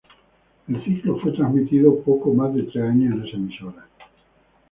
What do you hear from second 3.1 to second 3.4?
en esa